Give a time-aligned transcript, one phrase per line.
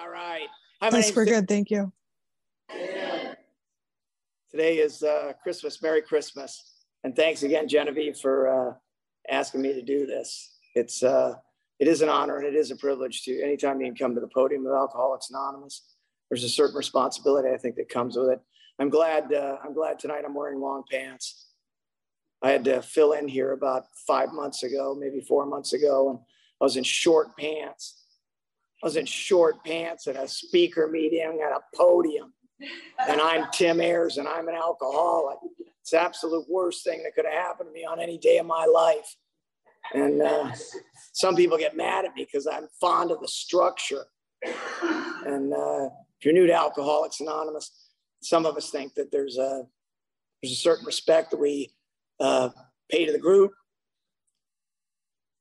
[0.00, 0.48] All right.
[0.80, 1.46] Hi, yes, we're good.
[1.46, 1.92] Thank you.
[4.50, 5.82] Today is uh, Christmas.
[5.82, 6.72] Merry Christmas.
[7.04, 8.74] And thanks again, Genevieve, for uh,
[9.30, 10.56] asking me to do this.
[10.74, 11.34] It's uh,
[11.80, 14.22] it is an honor and it is a privilege to anytime you can come to
[14.22, 15.82] the podium of Alcoholics Anonymous.
[16.30, 18.40] There's a certain responsibility I think that comes with it.
[18.78, 19.30] I'm glad.
[19.34, 21.48] Uh, I'm glad tonight I'm wearing long pants.
[22.40, 26.18] I had to fill in here about five months ago, maybe four months ago, and
[26.58, 27.99] I was in short pants.
[28.82, 32.32] I was in short pants at a speaker meeting at a podium.
[33.08, 35.38] And I'm Tim Ayers and I'm an alcoholic.
[35.80, 38.46] It's the absolute worst thing that could have happened to me on any day of
[38.46, 39.16] my life.
[39.92, 40.52] And uh,
[41.12, 44.04] some people get mad at me because I'm fond of the structure.
[44.42, 47.70] And uh, if you're new to Alcoholics Anonymous,
[48.22, 49.64] some of us think that there's a
[50.42, 51.70] there's a certain respect that we
[52.18, 52.48] uh,
[52.90, 53.52] pay to the group,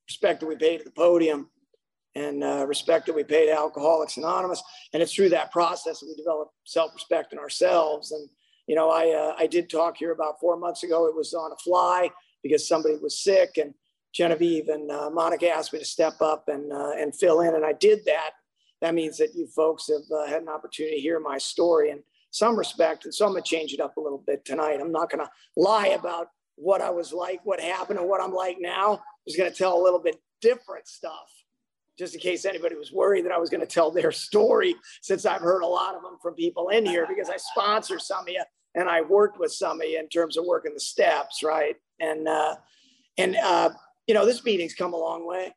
[0.10, 1.50] respect that we pay to the podium,
[2.16, 4.62] and uh, respect that we pay to Alcoholics Anonymous.
[4.94, 8.12] And it's through that process that we develop self-respect in ourselves.
[8.12, 8.28] And
[8.68, 11.08] you know, I uh, I did talk here about four months ago.
[11.08, 12.12] It was on a fly
[12.44, 13.74] because somebody was sick, and
[14.14, 17.66] Genevieve and uh, Monica asked me to step up and uh, and fill in, and
[17.66, 18.32] I did that.
[18.82, 22.04] That means that you folks have uh, had an opportunity to hear my story in
[22.30, 24.80] some respect, and so I'm gonna change it up a little bit tonight.
[24.80, 28.58] I'm not gonna lie about what I was like, what happened, and what I'm like
[28.60, 28.94] now.
[28.94, 31.28] I'm just gonna tell a little bit different stuff
[32.00, 35.26] just in case anybody was worried that I was going to tell their story, since
[35.26, 38.30] I've heard a lot of them from people in here because I sponsor some of
[38.30, 38.42] you
[38.74, 41.76] and I worked with some of you in terms of working the steps, right?
[42.00, 42.56] And uh,
[43.18, 43.72] and uh,
[44.08, 45.54] you know, this meeting's come a long way.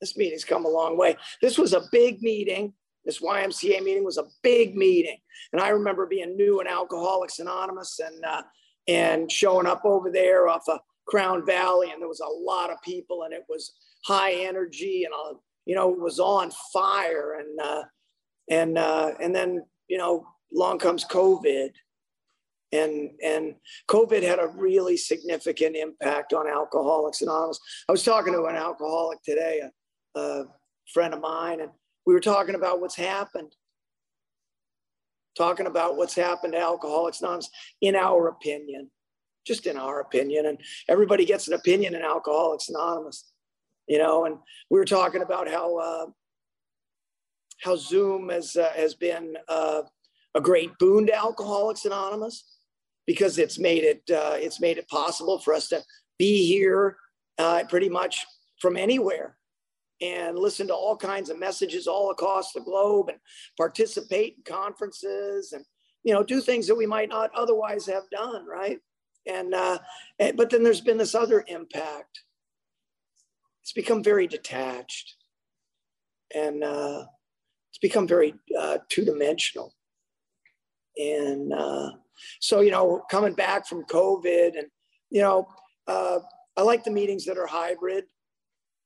[0.00, 1.16] This meeting's come a long way.
[1.40, 2.74] This was a big meeting.
[3.04, 5.16] This YMCA meeting was a big meeting,
[5.52, 8.42] and I remember being new in Alcoholics Anonymous and uh,
[8.86, 12.80] and showing up over there off of Crown Valley, and there was a lot of
[12.82, 13.72] people, and it was
[14.04, 17.38] high energy, and a you know, was on fire.
[17.38, 17.82] And, uh,
[18.50, 21.70] and, uh, and then, you know, long comes COVID.
[22.72, 23.54] And, and
[23.88, 27.60] COVID had a really significant impact on Alcoholics Anonymous.
[27.88, 29.60] I was talking to an alcoholic today,
[30.14, 30.44] a, a
[30.92, 31.70] friend of mine, and
[32.06, 33.54] we were talking about what's happened
[35.36, 38.90] talking about what's happened to Alcoholics Anonymous in our opinion,
[39.46, 40.46] just in our opinion.
[40.46, 40.58] And
[40.88, 43.31] everybody gets an opinion in Alcoholics Anonymous
[43.86, 44.36] you know, and
[44.70, 46.06] we were talking about how uh,
[47.62, 49.82] how Zoom has uh, has been uh,
[50.34, 52.44] a great boon to Alcoholics Anonymous
[53.06, 55.82] because it's made it uh, it's made it possible for us to
[56.18, 56.96] be here
[57.38, 58.24] uh, pretty much
[58.60, 59.36] from anywhere
[60.00, 63.18] and listen to all kinds of messages all across the globe and
[63.56, 65.64] participate in conferences and
[66.04, 68.78] you know do things that we might not otherwise have done right?
[69.26, 69.78] And, uh,
[70.34, 72.22] but then there's been this other impact
[73.62, 75.16] it's become very detached
[76.34, 77.04] and uh,
[77.70, 79.74] it's become very uh, two dimensional.
[80.96, 81.90] And uh,
[82.40, 84.66] so, you know, coming back from COVID and,
[85.10, 85.48] you know,
[85.86, 86.18] uh,
[86.56, 88.04] I like the meetings that are hybrid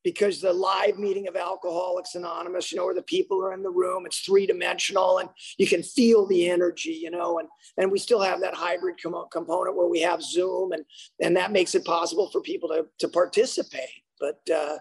[0.04, 3.70] because the live meeting of Alcoholics Anonymous, you know, where the people are in the
[3.70, 5.28] room, it's three dimensional and
[5.59, 9.26] you can feel the energy, you know, and, and we still have that hybrid com-
[9.32, 10.84] component where we have Zoom and,
[11.20, 14.04] and that makes it possible for people to, to participate.
[14.21, 14.78] But, uh,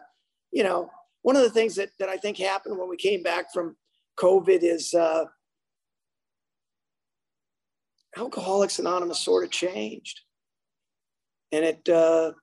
[0.51, 0.89] you know,
[1.21, 3.75] one of the things that, that I think happened when we came back from
[4.17, 5.25] COVID is uh,
[8.17, 10.21] Alcoholics Anonymous sort of changed.
[11.51, 12.33] And it uh,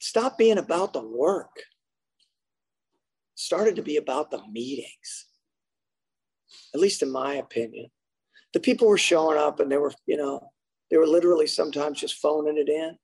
[0.00, 1.54] stopped being about the work,
[3.34, 5.26] started to be about the meetings,
[6.74, 7.90] at least in my opinion.
[8.52, 10.50] The people were showing up and they were, you know,
[10.90, 12.96] they were literally sometimes just phoning it in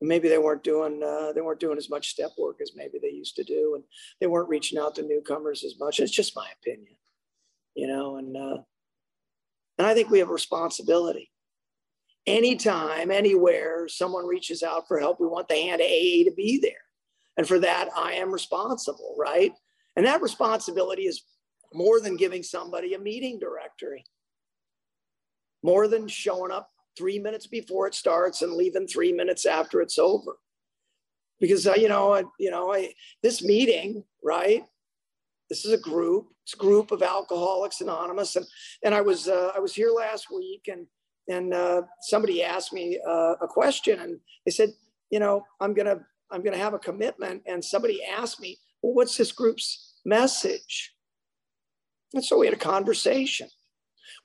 [0.00, 3.10] maybe they weren't doing uh, they weren't doing as much step work as maybe they
[3.10, 3.84] used to do and
[4.20, 6.00] they weren't reaching out to newcomers as much.
[6.00, 6.96] It's just my opinion
[7.76, 8.58] you know and uh,
[9.78, 11.30] and i think we have a responsibility.
[12.26, 16.58] Anytime anywhere someone reaches out for help we want the hand of aa to be
[16.60, 16.72] there.
[17.36, 19.52] And for that i am responsible right?
[19.94, 21.22] And that responsibility is
[21.72, 24.04] more than giving somebody a meeting directory.
[25.62, 29.98] More than showing up three minutes before it starts and leaving three minutes after it's
[29.98, 30.38] over.
[31.40, 34.64] Because uh, you know, I, you know, I, this meeting, right?
[35.50, 36.28] This is a group.
[36.44, 38.46] It's a group of Alcoholics Anonymous, and
[38.82, 40.86] and I was uh, I was here last week, and
[41.28, 44.70] and uh, somebody asked me uh, a question, and they said,
[45.10, 46.00] you know, I'm gonna
[46.30, 50.94] I'm gonna have a commitment, and somebody asked me, well, what's this group's message?
[52.14, 53.48] And so we had a conversation.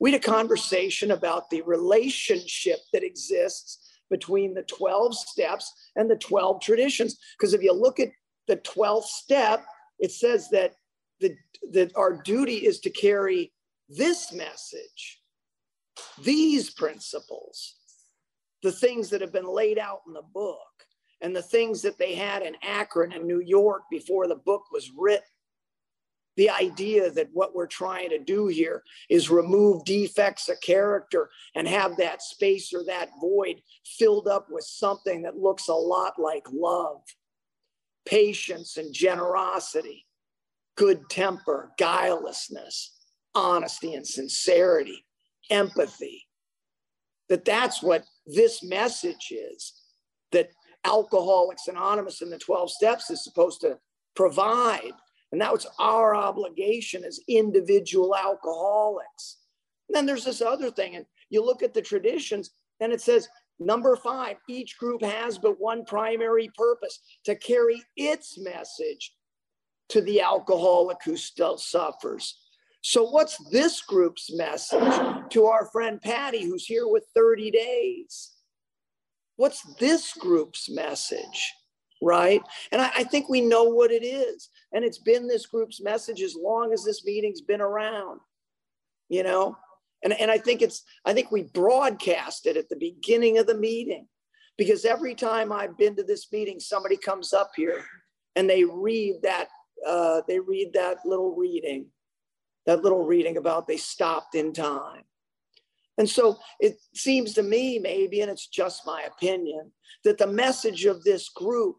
[0.01, 6.15] We had a conversation about the relationship that exists between the 12 steps and the
[6.15, 7.19] 12 traditions.
[7.37, 8.09] Because if you look at
[8.47, 9.63] the 12th step,
[9.99, 10.73] it says that
[11.19, 11.35] the
[11.73, 13.53] that our duty is to carry
[13.87, 15.21] this message,
[16.23, 17.75] these principles,
[18.63, 20.57] the things that have been laid out in the book,
[21.21, 24.91] and the things that they had in Akron and New York before the book was
[24.97, 25.23] written.
[26.37, 31.67] The idea that what we're trying to do here is remove defects of character and
[31.67, 36.45] have that space or that void filled up with something that looks a lot like
[36.53, 37.01] love,
[38.05, 40.05] patience, and generosity,
[40.75, 42.91] good temper, guilelessness,
[43.35, 45.05] honesty and sincerity,
[45.49, 46.27] empathy.
[47.29, 49.73] That that's what this message is
[50.31, 50.49] that
[50.83, 53.77] Alcoholics Anonymous and the 12 steps is supposed to
[54.15, 54.91] provide.
[55.31, 59.37] And now it's our obligation as individual alcoholics.
[59.87, 63.27] And then there's this other thing, and you look at the traditions, and it says,
[63.59, 69.13] number five, each group has but one primary purpose to carry its message
[69.89, 72.37] to the alcoholic who still suffers.
[72.81, 74.93] So, what's this group's message
[75.29, 78.31] to our friend Patty, who's here with 30 days?
[79.35, 81.53] What's this group's message?
[82.01, 82.41] Right.
[82.71, 84.49] And I, I, think we know what it is.
[84.73, 88.19] And it's been this group's message as long as this meeting's been around,
[89.09, 89.57] you know?
[90.03, 93.57] And, and I think it's, I think we broadcast it at the beginning of the
[93.57, 94.07] meeting
[94.57, 97.83] because every time I've been to this meeting, somebody comes up here
[98.35, 99.47] and they read that,
[99.87, 101.87] uh, they read that little reading,
[102.65, 105.03] that little reading about they stopped in time.
[105.97, 109.71] And so it seems to me, maybe, and it's just my opinion,
[110.03, 111.75] that the message of this group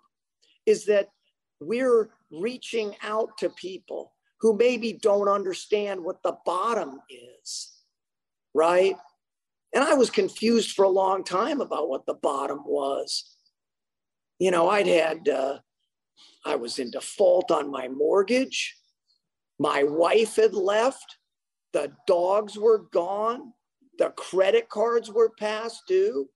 [0.67, 1.09] is that
[1.61, 7.73] we're reaching out to people who maybe don't understand what the bottom is,
[8.55, 8.97] right?
[9.75, 13.37] And I was confused for a long time about what the bottom was.
[14.39, 15.59] You know, I'd had, uh,
[16.45, 18.77] I was in default on my mortgage.
[19.59, 21.19] My wife had left.
[21.73, 23.53] The dogs were gone.
[23.99, 26.29] The credit cards were past due.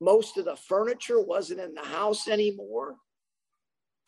[0.00, 2.96] Most of the furniture wasn't in the house anymore.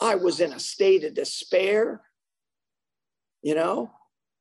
[0.01, 2.03] I was in a state of despair.
[3.43, 3.91] You know,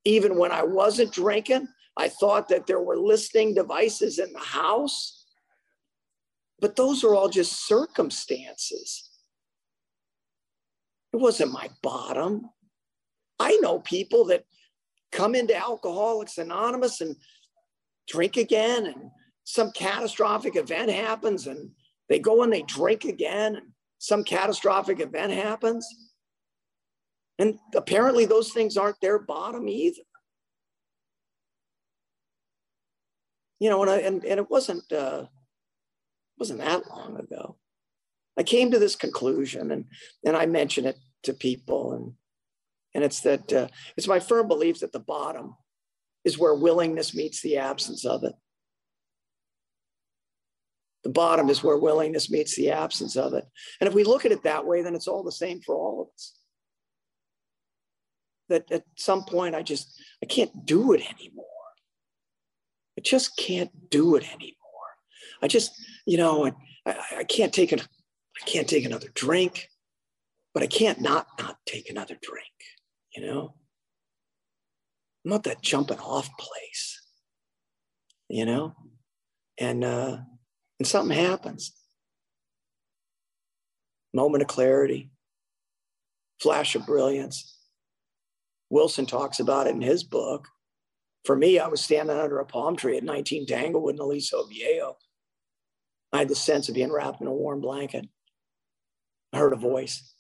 [0.06, 1.68] even when I wasn't drinking,
[1.98, 5.26] I thought that there were listening devices in the house.
[6.60, 9.10] But those are all just circumstances.
[11.14, 12.50] It wasn't my bottom.
[13.40, 14.44] I know people that
[15.12, 17.16] come into Alcoholics Anonymous and
[18.08, 19.12] drink again and
[19.44, 21.72] some catastrophic event happens and
[22.10, 25.88] they go and they drink again some catastrophic event happens.
[27.38, 30.02] And apparently those things aren't their bottom either.
[33.60, 35.26] You know and, I, and, and it wasn't uh,
[36.38, 37.58] wasn't that long ago.
[38.38, 39.86] I came to this conclusion and
[40.26, 42.14] and i mention it to people and
[42.96, 43.68] and it's that uh,
[43.98, 45.56] it's my firm belief that the bottom
[46.24, 48.34] is where willingness meets the absence of it.
[51.04, 53.46] The bottom is where willingness meets the absence of it.
[53.80, 56.02] And if we look at it that way, then it's all the same for all
[56.02, 56.38] of us.
[58.50, 61.46] That at some point, I just, I can't do it anymore.
[62.98, 64.56] I just can't do it anymore.
[65.42, 65.72] I just,
[66.06, 66.52] you know, I,
[66.86, 67.82] I, I can't take it.
[67.82, 69.70] I can't take another drink,
[70.54, 72.48] but I can't not not take another drink,
[73.16, 73.54] you know?
[75.24, 77.02] I'm not that jumping off place,
[78.30, 78.76] you know?
[79.58, 80.18] And uh,
[80.80, 81.74] and something happens.
[84.14, 85.12] Moment of clarity,
[86.42, 87.56] flash of brilliance.
[88.70, 90.48] Wilson talks about it in his book.
[91.26, 94.98] For me, I was standing under a palm tree at 19 Tanglewood in Aliso Viejo.
[96.12, 98.08] I had the sense of being wrapped in a warm blanket.
[99.34, 100.14] I heard a voice.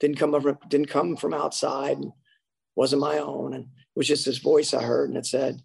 [0.00, 2.12] Didn't come from, didn't come from outside and
[2.76, 3.54] wasn't my own.
[3.54, 5.60] And it was just this voice I heard, and it said,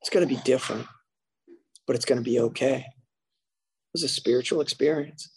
[0.00, 0.86] It's going to be different,
[1.88, 2.84] but it's going to be okay.
[2.86, 5.28] It was a spiritual experience.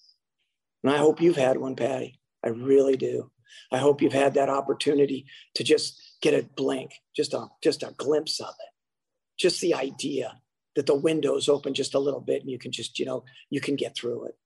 [0.84, 2.20] And I hope you've had one, Patty.
[2.46, 3.32] I really do.
[3.72, 7.96] I hope you've had that opportunity to just get a blink, just a just a
[7.98, 8.70] glimpse of it.
[9.40, 10.40] Just the idea
[10.76, 13.62] that the windows open just a little bit and you can just, you know, you
[13.62, 14.38] can get through it.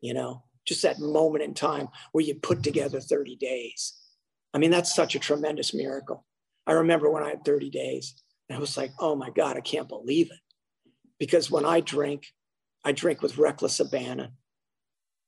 [0.00, 3.94] You know, just that moment in time where you put together 30 days
[4.56, 6.24] I mean, that's such a tremendous miracle.
[6.66, 8.14] I remember when I had 30 days,
[8.48, 10.38] and I was like, oh my God, I can't believe it.
[11.18, 12.26] Because when I drink,
[12.84, 14.32] I drink with reckless abandon.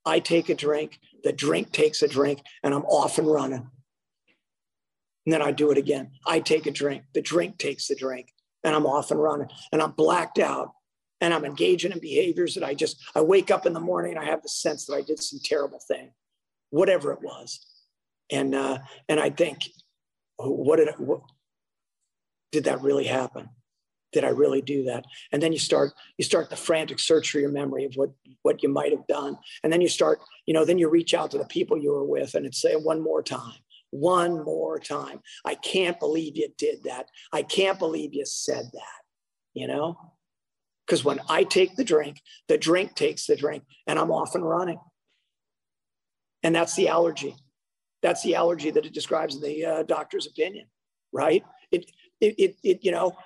[0.05, 3.71] I take a drink, the drink takes a drink, and I'm off and running.
[5.27, 6.13] And then I do it again.
[6.27, 8.33] I take a drink, the drink takes the drink,
[8.65, 9.49] and I'm off and running.
[9.73, 10.73] And I'm blacked out
[11.21, 14.21] and I'm engaging in behaviors that I just, I wake up in the morning and
[14.21, 16.13] I have the sense that I did some terrible thing,
[16.71, 17.67] whatever it was.
[18.31, 18.79] And uh,
[19.09, 19.63] and I think,
[20.37, 21.23] what did what,
[22.53, 23.49] did that really happen?
[24.13, 25.05] Did I really do that?
[25.33, 28.11] And then you start you start the frantic search for your memory of what
[28.43, 29.37] what you might have done.
[29.63, 32.05] And then you start, you know, then you reach out to the people you were
[32.05, 33.59] with and it's say one more time,
[33.91, 35.21] one more time.
[35.45, 37.09] I can't believe you did that.
[37.33, 39.03] I can't believe you said that.
[39.55, 39.99] You know,
[40.87, 44.49] because when I take the drink, the drink takes the drink, and I'm off and
[44.49, 44.81] running.
[46.43, 47.37] And that's the allergy.
[48.03, 50.67] That's the allergy that it describes in the uh, doctor's opinion,
[51.13, 51.45] right?
[51.71, 53.17] It, it, it, it, you know,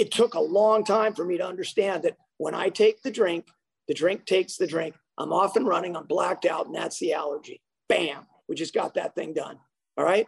[0.00, 3.46] it took a long time for me to understand that when I take the drink,
[3.86, 4.94] the drink takes the drink.
[5.18, 5.94] I'm off and running.
[5.94, 7.60] I'm blacked out, and that's the allergy.
[7.86, 9.58] Bam, we just got that thing done.
[9.98, 10.26] All right.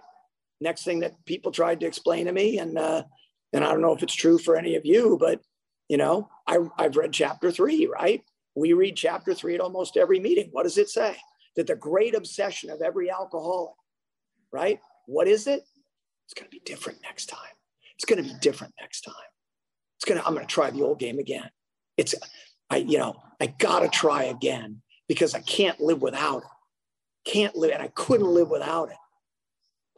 [0.61, 3.05] Next thing that people tried to explain to me, and uh,
[3.55, 5.41] and I don't know if it's true for any of you, but
[5.89, 8.23] you know, I, I've read chapter three, right?
[8.55, 10.51] We read chapter three at almost every meeting.
[10.53, 11.17] What does it say?
[11.57, 13.73] That the great obsession of every alcoholic,
[14.53, 14.81] right?
[15.07, 15.63] What is it?
[16.27, 17.57] It's going to be different next time.
[17.95, 19.15] It's going to be different next time.
[20.03, 21.49] It's to, I'm to try the old game again.
[21.97, 22.15] It's,
[22.71, 27.31] I, you know, I got to try again because I can't live without it.
[27.31, 28.97] Can't live, and I couldn't live without it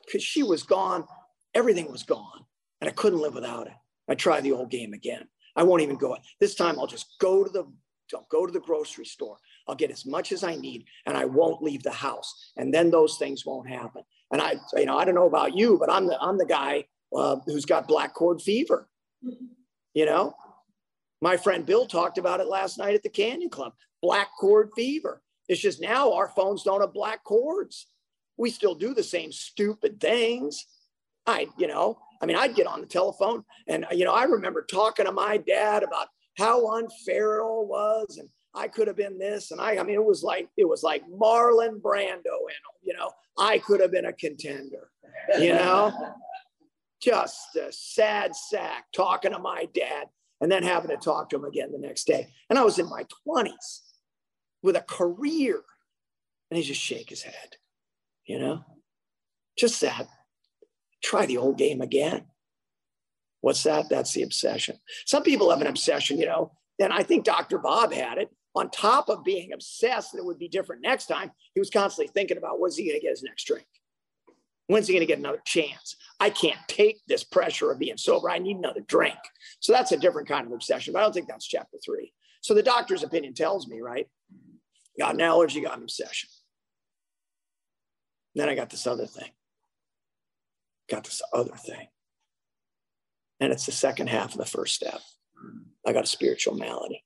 [0.04, 1.06] because she was gone.
[1.54, 2.44] Everything was gone,
[2.82, 3.72] and I couldn't live without it.
[4.08, 5.26] I try the old game again.
[5.56, 6.18] I won't even go.
[6.38, 7.64] This time I'll just go to the
[8.14, 9.38] I'll go to the grocery store.
[9.66, 12.52] I'll get as much as I need and I won't leave the house.
[12.58, 14.02] And then those things won't happen.
[14.30, 16.84] And I, you know, I don't know about you, but I'm the I'm the guy
[17.16, 18.90] uh, who's got black cord fever.
[19.94, 20.34] You know,
[21.20, 23.72] my friend Bill talked about it last night at the Canyon Club.
[24.02, 25.22] Black cord fever.
[25.48, 27.86] It's just now our phones don't have black cords.
[28.36, 30.66] We still do the same stupid things.
[31.26, 34.62] I, you know, I mean, I'd get on the telephone and, you know, I remember
[34.62, 38.18] talking to my dad about how unfair it all was.
[38.18, 39.50] And I could have been this.
[39.50, 42.24] And I, I mean, it was like, it was like Marlon Brando.
[42.24, 44.90] And, you know, I could have been a contender,
[45.38, 45.92] you know,
[47.04, 50.06] just a sad sack talking to my dad
[50.40, 52.28] and then having to talk to him again the next day.
[52.48, 53.80] And I was in my 20s
[54.62, 55.62] with a career.
[56.50, 57.56] And he just shake his head,
[58.26, 58.64] you know,
[59.58, 60.06] just sad
[61.04, 62.24] try the old game again.
[63.42, 63.88] What's that?
[63.90, 64.78] That's the obsession.
[65.04, 67.58] Some people have an obsession, you know, and I think Dr.
[67.58, 68.30] Bob had it.
[68.56, 72.10] On top of being obsessed that it would be different next time, he was constantly
[72.12, 73.66] thinking about when's he going to get his next drink?
[74.66, 75.96] When's he going to get another chance?
[76.20, 78.30] I can't take this pressure of being sober.
[78.30, 79.18] I need another drink.
[79.60, 82.12] So that's a different kind of obsession, but I don't think that's chapter three.
[82.40, 84.08] So the doctor's opinion tells me, right?
[84.98, 86.30] Got an allergy, got an obsession.
[88.34, 89.30] Then I got this other thing
[90.88, 91.88] got this other thing.
[93.40, 95.00] And it's the second half of the first step.
[95.86, 97.04] I got a spiritual malady.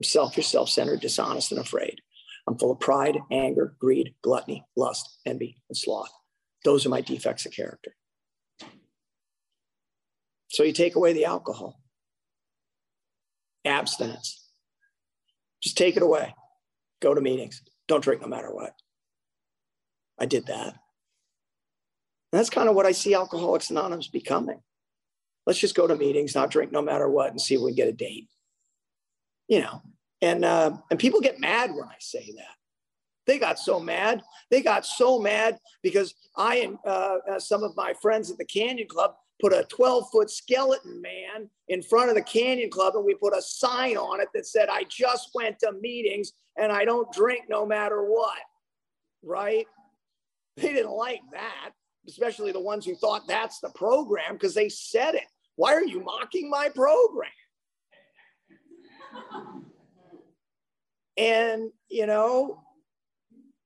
[0.00, 2.00] I'm selfish, self centered, dishonest, and afraid.
[2.46, 6.12] I'm full of pride, anger, greed, gluttony, lust, envy, and sloth.
[6.64, 7.94] Those are my defects of character.
[10.48, 11.78] So you take away the alcohol,
[13.64, 14.46] abstinence.
[15.62, 16.34] Just take it away.
[17.00, 17.62] Go to meetings.
[17.86, 18.74] Don't drink no matter what.
[20.18, 20.74] I did that.
[22.32, 24.60] And that's kind of what I see Alcoholics Anonymous becoming.
[25.46, 27.76] Let's just go to meetings, not drink no matter what, and see if we can
[27.76, 28.28] get a date.
[29.48, 29.82] You know,
[30.20, 32.57] and uh, and people get mad when I say that.
[33.28, 34.22] They got so mad.
[34.50, 38.44] They got so mad because I and uh, uh some of my friends at the
[38.44, 43.04] Canyon Club put a 12 foot skeleton man in front of the Canyon Club and
[43.04, 46.84] we put a sign on it that said, I just went to meetings and I
[46.84, 48.38] don't drink no matter what.
[49.22, 49.66] Right?
[50.56, 51.70] They didn't like that
[52.08, 55.26] especially the ones who thought that's the program because they said it.
[55.56, 57.30] Why are you mocking my program?
[61.16, 62.62] And, you know,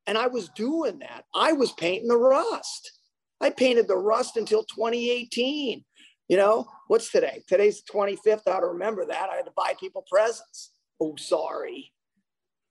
[0.06, 1.24] and I was doing that.
[1.34, 2.92] I was painting the rust.
[3.40, 5.84] I painted the rust until 2018.
[6.28, 7.42] You know, what's today?
[7.46, 8.42] Today's the 25th.
[8.46, 9.30] I don't remember that.
[9.30, 10.72] I had to buy people presents.
[11.00, 11.92] Oh, sorry.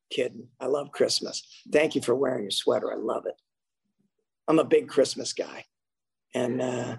[0.10, 0.48] Kidding.
[0.60, 1.44] I love Christmas.
[1.72, 2.92] Thank you for wearing your sweater.
[2.92, 3.36] I love it.
[4.48, 5.64] I'm a big Christmas guy,
[6.34, 6.98] and uh,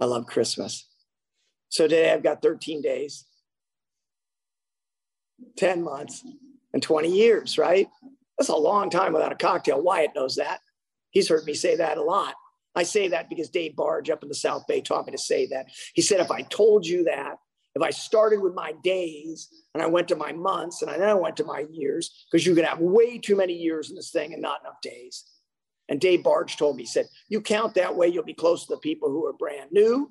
[0.00, 0.88] I love Christmas.
[1.68, 3.26] So today I've got 13 days,
[5.58, 6.24] 10 months,
[6.72, 7.88] and 20 years, right?
[8.40, 9.82] That's a long time without a cocktail.
[9.82, 10.60] Wyatt knows that.
[11.10, 12.34] He's heard me say that a lot.
[12.74, 15.46] I say that because Dave Barge up in the South Bay taught me to say
[15.48, 15.66] that.
[15.92, 17.36] He said, if I told you that,
[17.74, 21.10] if I started with my days and I went to my months and I then
[21.10, 24.10] I went to my years, because you can have way too many years in this
[24.10, 25.22] thing and not enough days.
[25.90, 28.74] And Dave Barge told me, he said, You count that way, you'll be close to
[28.74, 30.10] the people who are brand new,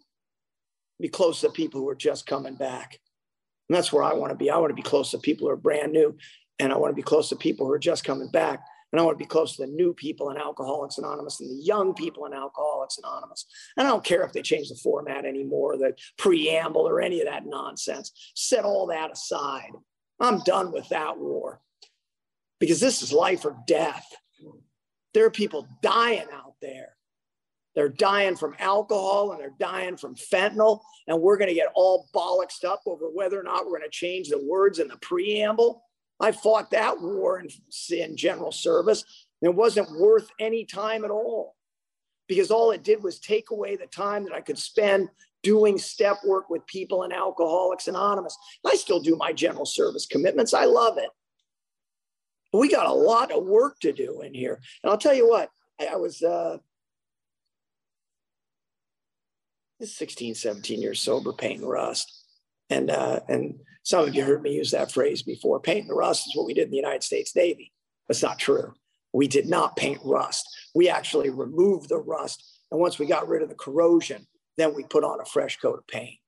[1.01, 2.99] be close to the people who are just coming back.
[3.69, 4.51] And that's where I want to be.
[4.51, 6.15] I want to be close to people who are brand new,
[6.59, 8.61] and I want to be close to people who are just coming back
[8.91, 11.63] And I want to be close to the new people in Alcoholics Anonymous and the
[11.63, 13.45] young people in Alcoholics Anonymous.
[13.77, 17.27] And I don't care if they change the format anymore, the preamble or any of
[17.27, 18.11] that nonsense.
[18.35, 19.71] Set all that aside.
[20.19, 21.61] I'm done with that war
[22.59, 24.05] because this is life or death.
[25.13, 26.95] There are people dying out there.
[27.75, 30.79] They're dying from alcohol and they're dying from fentanyl.
[31.07, 33.89] And we're going to get all bollocksed up over whether or not we're going to
[33.89, 35.83] change the words in the preamble.
[36.19, 37.49] I fought that war in,
[37.91, 39.03] in general service.
[39.41, 41.55] It wasn't worth any time at all
[42.27, 45.09] because all it did was take away the time that I could spend
[45.41, 48.37] doing step work with people in Alcoholics Anonymous.
[48.65, 50.53] I still do my general service commitments.
[50.53, 51.09] I love it.
[52.51, 54.59] But we got a lot of work to do in here.
[54.83, 55.49] And I'll tell you what,
[55.79, 56.57] I, I was uh,
[59.81, 62.25] 16, 17 years sober, painting rust.
[62.69, 65.59] And, uh, and some of you heard me use that phrase before.
[65.59, 67.71] Painting the rust is what we did in the United States Navy.
[68.07, 68.73] That's not true.
[69.13, 70.47] We did not paint rust.
[70.75, 72.61] We actually removed the rust.
[72.71, 75.79] And once we got rid of the corrosion, then we put on a fresh coat
[75.79, 76.19] of paint.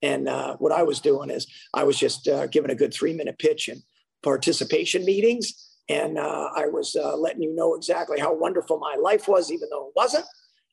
[0.00, 3.12] And uh, what I was doing is I was just uh, giving a good three
[3.12, 3.82] minute pitch in
[4.22, 5.70] participation meetings.
[5.88, 9.68] And uh, I was uh, letting you know exactly how wonderful my life was, even
[9.70, 10.24] though it wasn't.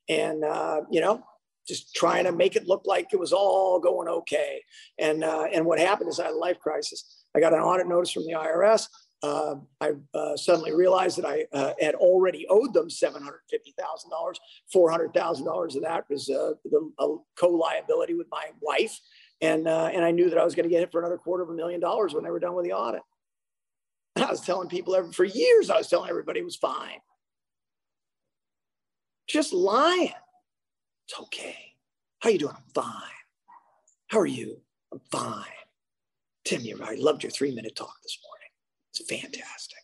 [0.08, 1.22] And, uh, you know,
[1.66, 4.62] just trying to make it look like it was all going okay.
[4.98, 7.24] And, uh, and what happened is I had a life crisis.
[7.34, 8.86] I got an audit notice from the IRS.
[9.22, 14.34] Uh, I uh, suddenly realized that I uh, had already owed them $750,000.
[14.74, 18.98] $400,000 of that was uh, the co-liability with my wife.
[19.42, 21.42] And, uh, and I knew that I was going to get it for another quarter
[21.42, 23.02] of a million dollars when they were done with the audit.
[24.16, 26.98] And I was telling people every, for years, I was telling everybody it was fine.
[29.28, 30.12] Just lying.
[31.10, 31.56] It's okay.
[32.20, 32.54] How you doing?
[32.56, 33.02] I'm fine.
[34.06, 34.60] How are you?
[34.92, 35.44] I'm fine.
[36.44, 38.46] Tim, you I loved your three minute talk this morning.
[38.90, 39.82] It's fantastic.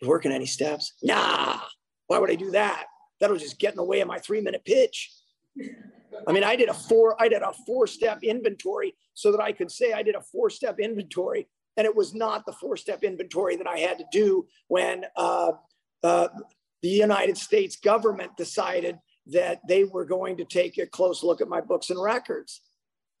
[0.00, 0.94] You working any steps?
[1.02, 1.60] Nah.
[2.06, 2.86] Why would I do that?
[3.20, 5.12] That'll just get in the way of my three minute pitch.
[6.26, 9.52] I mean, I did a four, I did a four step inventory so that I
[9.52, 13.04] could say I did a four step inventory, and it was not the four step
[13.04, 15.52] inventory that I had to do when uh,
[16.02, 16.28] uh,
[16.80, 21.48] the United States government decided that they were going to take a close look at
[21.48, 22.60] my books and records,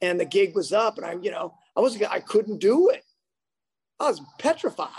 [0.00, 3.02] and the gig was up, and I, you know, I wasn't, I couldn't do it.
[3.98, 4.90] I was petrified.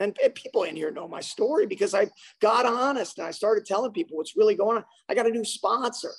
[0.00, 2.08] And people in here know my story because I
[2.40, 4.84] got honest and I started telling people what's really going on.
[5.08, 6.10] I got a new sponsor,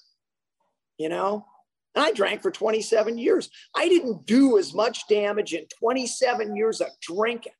[0.97, 1.45] you know,
[1.93, 3.49] and I drank for 27 years.
[3.75, 7.53] I didn't do as much damage in 27 years of drinking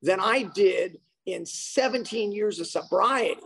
[0.00, 3.40] than I did in 17 years of sobriety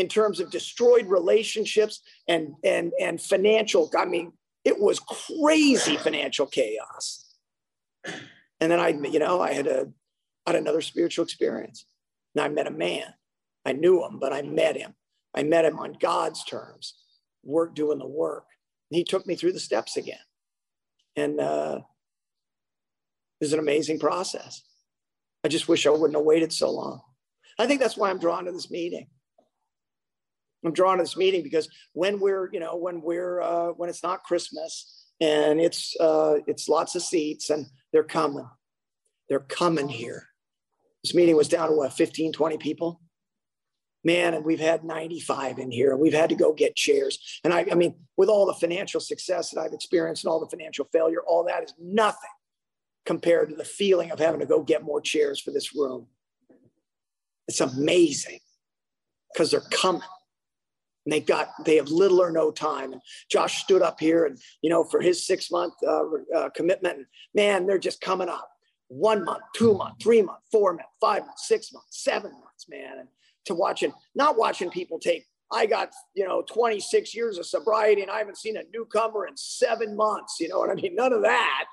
[0.00, 4.32] in terms of destroyed relationships and and and financial i mean
[4.64, 7.30] it was crazy financial chaos
[8.60, 9.88] and then I, you know, I had a,
[10.46, 11.86] had another spiritual experience.
[12.34, 13.06] And I met a man.
[13.64, 14.94] I knew him, but I met him.
[15.34, 16.94] I met him on God's terms,
[17.42, 18.44] work doing the work.
[18.90, 20.18] And he took me through the steps again.
[21.16, 21.80] And uh,
[23.40, 24.62] it was an amazing process.
[25.44, 27.00] I just wish I wouldn't have waited so long.
[27.58, 29.08] I think that's why I'm drawn to this meeting.
[30.64, 34.02] I'm drawn to this meeting because when we're, you know, when we're, uh, when it's
[34.02, 38.48] not Christmas and it's, uh, it's lots of seats and they're coming.
[39.28, 40.26] They're coming here.
[41.02, 43.00] This meeting was down to what, 15, 20 people?
[44.02, 47.18] Man, and we've had 95 in here, we've had to go get chairs.
[47.44, 50.48] And I, I mean, with all the financial success that I've experienced and all the
[50.48, 52.30] financial failure, all that is nothing
[53.04, 56.06] compared to the feeling of having to go get more chairs for this room.
[57.46, 58.38] It's amazing
[59.32, 60.02] because they're coming
[61.04, 62.92] and they got they have little or no time.
[62.92, 66.04] And josh stood up here and you know for his six month uh,
[66.36, 68.48] uh, commitment man they're just coming up.
[68.88, 72.98] One month two month three month four month five months six months seven months man.
[72.98, 73.08] And
[73.46, 78.10] to watching not watching people take i got you know 26 years of sobriety and
[78.10, 80.94] i haven't seen a newcomer in seven months you know what i mean?
[80.94, 81.64] None of that.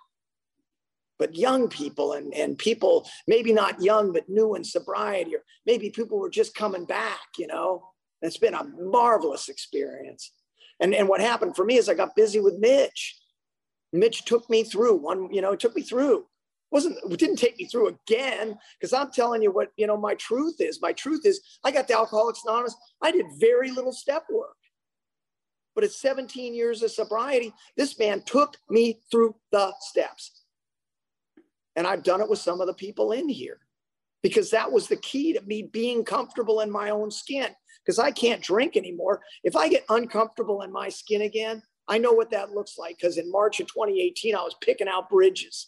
[1.20, 5.90] But young people and, and people maybe not young but new in sobriety or maybe
[5.90, 7.90] people were just coming back you know
[8.22, 10.32] it's been a marvelous experience.
[10.80, 13.18] And, and what happened for me is I got busy with Mitch.
[13.94, 16.26] Mitch took me through one, you know, took me through.
[16.70, 20.56] Wasn't didn't take me through again because I'm telling you what you know my truth
[20.60, 20.82] is.
[20.82, 22.76] My truth is I got the Alcoholics Anonymous.
[23.02, 24.58] I did very little step work,
[25.76, 30.44] but at 17 years of sobriety, this man took me through the steps,
[31.78, 33.60] and I've done it with some of the people in here
[34.22, 37.48] because that was the key to me being comfortable in my own skin
[37.88, 39.22] because I can't drink anymore.
[39.46, 43.18] If I get uncomfortable in my skin again, I know what that looks like because
[43.18, 45.68] in March of 2018, I was picking out bridges.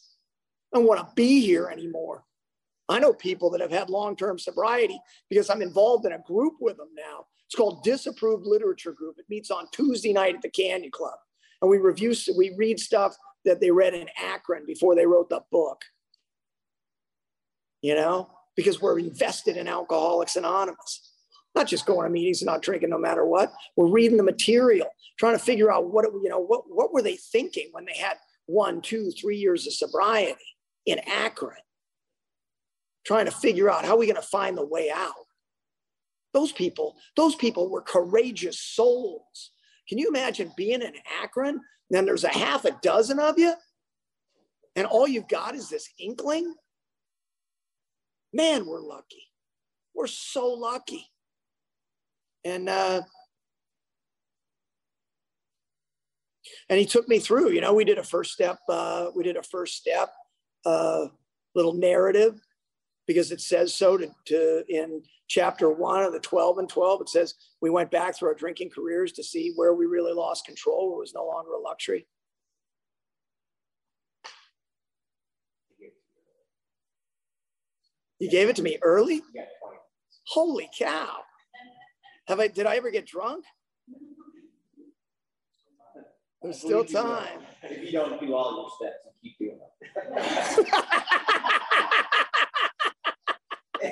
[0.74, 2.26] I don't want to be here anymore.
[2.90, 6.56] I know people that have had long term sobriety because I'm involved in a group
[6.60, 7.26] with them now.
[7.48, 9.16] It's called Disapproved Literature Group.
[9.18, 11.18] It meets on Tuesday night at the Canyon Club.
[11.62, 15.42] And we review, we read stuff that they read in Akron before they wrote the
[15.52, 15.82] book.
[17.82, 21.09] You know, because we're invested in Alcoholics Anonymous.
[21.56, 23.52] Not just going to meetings and not drinking no matter what.
[23.76, 27.18] We're reading the material, trying to figure out what you know, what, what were they
[27.18, 30.36] thinking when they had one, two, three years of sobriety
[30.86, 31.58] in Akron?
[33.06, 35.14] Trying to figure out how are we going to find the way out.
[36.34, 39.52] Those people, those people were courageous souls.
[39.88, 41.62] Can you imagine being in Akron?
[41.90, 43.54] Then there's a half a dozen of you,
[44.76, 46.54] and all you've got is this inkling.
[48.32, 49.24] Man, we're lucky.
[49.96, 51.08] We're so lucky.
[52.46, 53.02] And uh,
[56.70, 57.52] and he took me through.
[57.52, 58.60] You know, we did a first step.
[58.70, 60.10] Uh, we did a first step
[60.66, 61.08] uh,
[61.56, 62.40] little narrative
[63.08, 67.10] because it says so to, to in chapter one of the 12 and 12, it
[67.10, 70.90] says we went back through our drinking careers to see where we really lost control,
[70.90, 72.08] where it was no longer a luxury.
[78.20, 79.22] You gave it to me early?
[80.28, 81.20] Holy cow.
[82.30, 83.44] Have I did I ever get drunk?
[86.44, 87.28] There's still time.
[87.62, 89.70] If you don't do all your steps, you keep doing them.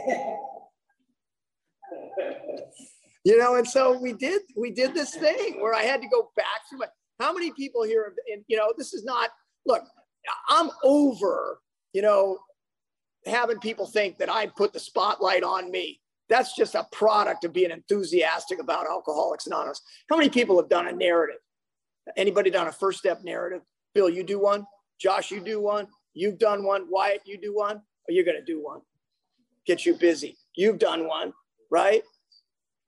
[3.25, 6.31] you know, and so we did we did this thing where I had to go
[6.37, 6.87] back through my
[7.19, 9.31] how many people here and you know, this is not
[9.65, 9.83] look,
[10.47, 11.59] I'm over,
[11.91, 12.39] you know,
[13.25, 15.99] having people think that I put the spotlight on me.
[16.29, 19.81] That's just a product of being enthusiastic about Alcoholics Anonymous.
[20.09, 21.39] How many people have done a narrative?
[22.15, 23.61] Anybody done a first step narrative?
[23.93, 24.65] Bill, you do one.
[24.99, 25.87] Josh, you do one.
[26.13, 26.85] You've done one.
[26.89, 27.77] Wyatt, you do one.
[27.77, 28.81] Or you're going to do one.
[29.65, 30.37] Get you busy.
[30.55, 31.33] You've done one
[31.69, 32.01] right?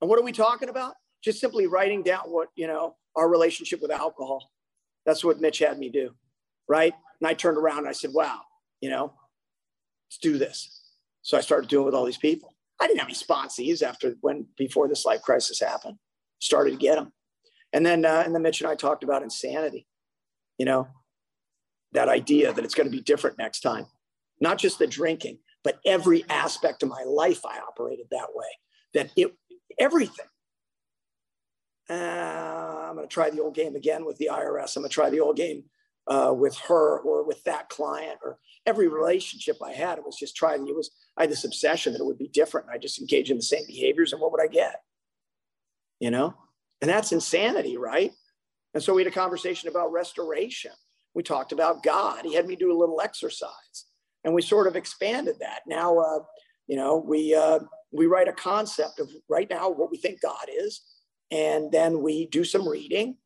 [0.00, 0.94] And what are we talking about?
[1.22, 4.50] Just simply writing down what, you know, our relationship with alcohol.
[5.04, 6.10] That's what Mitch had me do,
[6.68, 6.94] right?
[7.20, 8.40] And I turned around and I said, wow,
[8.80, 9.12] you know,
[10.06, 10.82] let's do this.
[11.22, 12.54] So I started doing it with all these people.
[12.80, 15.98] I didn't have any sponsees after when before this life crisis happened.
[16.38, 17.12] Started to get them,
[17.72, 19.86] and then uh, and then Mitch and I talked about insanity.
[20.56, 20.88] You know,
[21.92, 23.86] that idea that it's going to be different next time,
[24.40, 28.46] not just the drinking, but every aspect of my life I operated that way
[28.94, 29.34] that it
[29.78, 30.26] everything.
[31.88, 34.76] Uh, I'm going to try the old game again with the IRS.
[34.76, 35.64] I'm going to try the old game
[36.10, 39.96] uh, with her or with that client or every relationship I had.
[39.96, 40.68] It was just trying.
[40.68, 42.68] It was I had this obsession that it would be different.
[42.70, 44.82] I just engage in the same behaviors, and what would I get?
[46.00, 46.34] You know,
[46.82, 48.12] and that's insanity, right?
[48.74, 50.72] And so we had a conversation about restoration.
[51.14, 52.24] We talked about God.
[52.24, 53.86] He had me do a little exercise,
[54.24, 55.60] and we sort of expanded that.
[55.66, 56.20] Now, uh,
[56.66, 57.60] you know, we uh,
[57.92, 60.82] we write a concept of right now what we think God is,
[61.30, 63.16] and then we do some reading.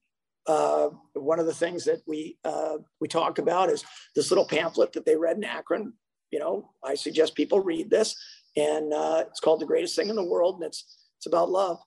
[0.47, 4.93] Uh, one of the things that we uh, we talk about is this little pamphlet
[4.93, 5.95] that they read in Akron.
[6.31, 8.15] You know, I suggest people read this,
[8.57, 11.79] and uh, it's called "The Greatest Thing in the World," and it's it's about love.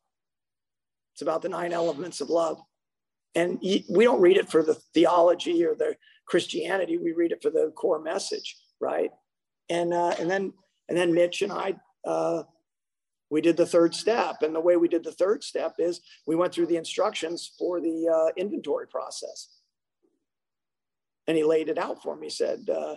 [1.13, 2.59] It's about the nine elements of love,
[3.35, 5.95] and we don't read it for the theology or the
[6.27, 6.97] Christianity.
[6.97, 9.11] We read it for the core message, right?
[9.69, 10.53] And uh, and then
[10.89, 12.43] and then Mitch and I uh,
[13.29, 14.41] we did the third step.
[14.41, 17.81] And the way we did the third step is we went through the instructions for
[17.81, 19.49] the uh, inventory process.
[21.27, 22.27] And he laid it out for me.
[22.27, 22.95] He said, uh,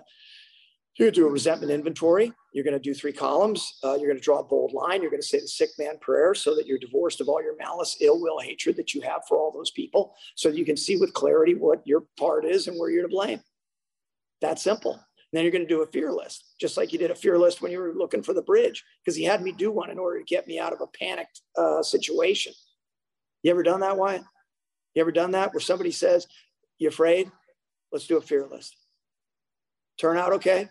[0.99, 2.33] to do a resentment inventory.
[2.53, 3.79] You're going to do three columns.
[3.83, 5.01] Uh, you're going to draw a bold line.
[5.01, 7.57] You're going to say the sick man prayer so that you're divorced of all your
[7.57, 10.77] malice, ill will, hatred that you have for all those people so that you can
[10.77, 13.40] see with clarity what your part is and where you're to blame.
[14.40, 15.01] That simple
[15.33, 17.62] then you're going to do a fear list, just like you did a fear list
[17.62, 20.19] when you were looking for the bridge, because he had me do one in order
[20.19, 22.53] to get me out of a panicked uh, situation.
[23.43, 24.23] You ever done that, Wyatt?
[24.95, 26.27] You ever done that where somebody says,
[26.79, 27.31] You afraid?
[27.93, 28.77] Let's do a fear list.
[30.01, 30.69] Turn out okay,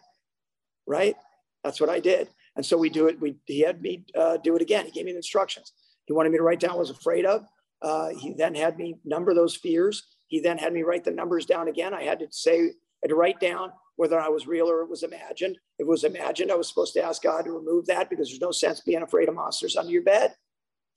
[0.88, 1.16] right?
[1.64, 2.30] That's what I did.
[2.56, 3.20] And so we do it.
[3.20, 4.86] We he had me uh, do it again.
[4.86, 5.74] He gave me the instructions.
[6.06, 7.46] He wanted me to write down what I was afraid of.
[7.82, 10.04] Uh, he then had me number those fears.
[10.28, 11.94] He then had me write the numbers down again.
[11.94, 12.72] I had to say, I
[13.04, 15.58] had to write down whether I was real or it was imagined.
[15.78, 18.40] If it was imagined, I was supposed to ask God to remove that because there's
[18.40, 20.34] no sense being afraid of monsters under your bed.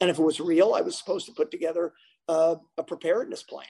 [0.00, 1.94] And if it was real, I was supposed to put together
[2.28, 3.66] a, a preparedness plan.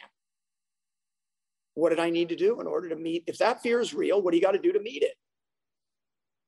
[1.73, 3.25] What did I need to do in order to meet?
[3.27, 5.15] If that fear is real, what do you got to do to meet it?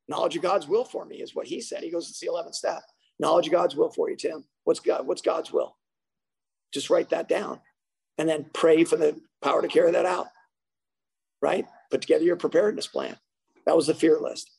[0.07, 1.83] Knowledge of God's will for me is what he said.
[1.83, 2.83] He goes, it's the 11th step.
[3.19, 4.45] Knowledge of God's will for you, Tim.
[4.65, 5.07] What's God?
[5.07, 5.75] What's God's will?
[6.75, 7.61] Just write that down
[8.19, 10.27] and then pray for the power to carry that out.
[11.41, 11.65] Right?
[11.95, 13.17] Put together your preparedness plan.
[13.67, 14.51] That was the fear list.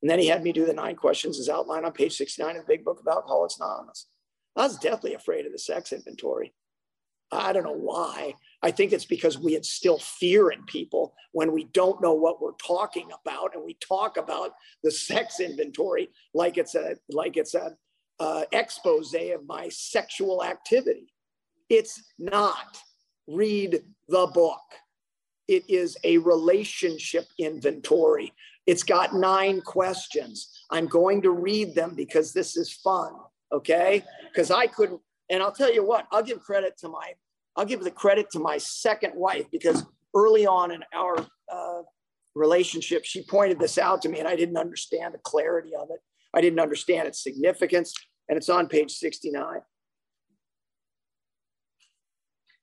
[0.00, 2.62] And then he had me do the nine questions as outlined on page 69 of
[2.62, 4.06] the big book of Alcoholics Anonymous.
[4.56, 6.54] I was deathly afraid of the sex inventory.
[7.30, 8.36] I don't know why.
[8.62, 12.52] I think it's because we instill fear in people when we don't know what we're
[12.52, 17.76] talking about, and we talk about the sex inventory like it's a like it's a
[18.18, 21.12] uh, expose of my sexual activity.
[21.68, 22.78] It's not.
[23.26, 24.62] Read the book.
[25.48, 28.32] It is a relationship inventory.
[28.66, 30.64] It's got nine questions.
[30.70, 33.12] I'm going to read them because this is fun.
[33.52, 34.02] Okay.
[34.32, 37.12] Because I couldn't, and I'll tell you what, I'll give credit to my,
[37.56, 41.16] I'll give the credit to my second wife because early on in our
[41.52, 41.82] uh,
[42.34, 46.00] relationship, she pointed this out to me and I didn't understand the clarity of it.
[46.34, 47.94] I didn't understand its significance.
[48.28, 49.60] And it's on page 69.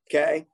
[0.10, 0.48] Okay.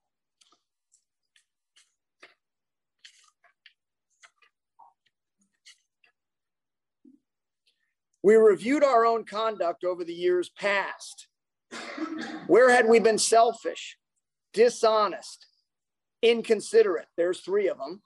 [8.28, 11.30] We reviewed our own conduct over the years past.
[12.48, 13.98] Where had we been selfish,
[14.52, 15.46] dishonest,
[16.22, 17.08] inconsiderate?
[17.16, 18.02] There's three of them.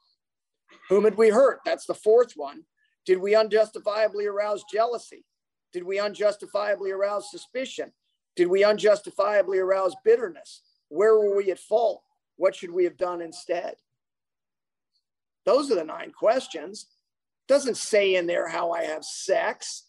[0.90, 1.62] Whom had we hurt?
[1.66, 2.66] That's the fourth one.
[3.04, 5.26] Did we unjustifiably arouse jealousy?
[5.74, 7.92] Did we unjustifiably arouse suspicion?
[8.36, 10.62] Did we unjustifiably arouse bitterness?
[10.90, 12.04] Where were we at fault?
[12.36, 13.74] What should we have done instead?
[15.48, 16.86] Those are the nine questions.
[17.48, 19.86] Doesn't say in there how I have sex.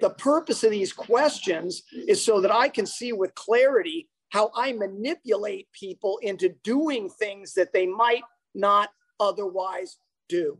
[0.00, 4.72] The purpose of these questions is so that I can see with clarity how I
[4.72, 8.22] manipulate people into doing things that they might
[8.54, 10.58] not otherwise do.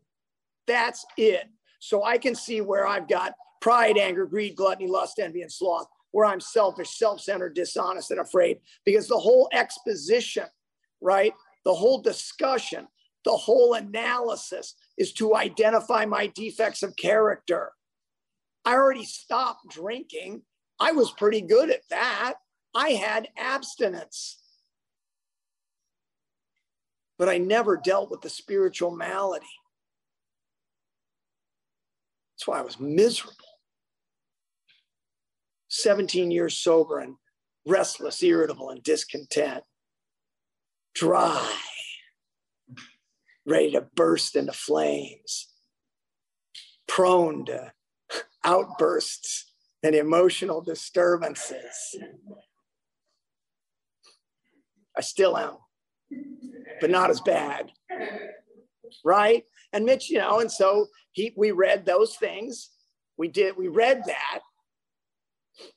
[0.67, 1.49] That's it.
[1.81, 5.87] So I can see where I've got pride, anger, greed, gluttony, lust, envy, and sloth,
[6.13, 8.61] where I'm selfish, self centered, dishonest, and afraid.
[8.85, 10.47] Because the whole exposition,
[11.01, 11.33] right?
[11.65, 12.87] The whole discussion,
[13.25, 17.73] the whole analysis is to identify my defects of character.
[18.67, 20.43] I already stopped drinking.
[20.81, 22.35] I was pretty good at that.
[22.75, 24.43] I had abstinence.
[27.17, 29.47] But I never dealt with the spiritual malady.
[32.35, 33.37] That's why I was miserable.
[35.69, 37.15] 17 years sober and
[37.67, 39.63] restless, irritable, and discontent,
[40.95, 41.55] dry,
[43.47, 45.49] ready to burst into flames,
[46.87, 47.73] prone to
[48.47, 51.97] outbursts and emotional disturbances.
[54.97, 55.59] I still am,
[56.81, 57.71] but not as bad.
[59.05, 59.45] Right?
[59.73, 62.71] And Mitch, you know, and so he we read those things.
[63.19, 64.41] We did, we read that.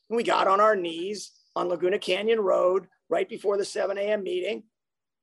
[0.09, 4.23] We got on our knees on Laguna Canyon Road right before the 7 a.m.
[4.23, 4.63] meeting.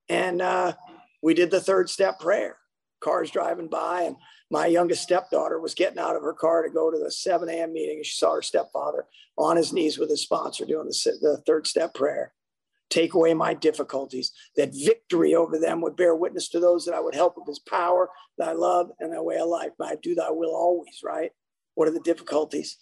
[0.09, 0.75] And uh,
[1.23, 2.57] we did the third step prayer.
[3.01, 4.17] Cars driving by, and
[4.51, 7.73] my youngest stepdaughter was getting out of her car to go to the 7 a.m.
[7.73, 9.07] meeting, and she saw her stepfather
[9.37, 12.33] on his knees with his sponsor doing the, the third step prayer.
[12.89, 17.01] Take away my difficulties, that victory over them would bear witness to those that I
[17.01, 19.73] would help with his power, thy love, and thy way of life.
[19.77, 21.33] But I do thy will always, right?
[21.75, 22.79] What are the difficulties?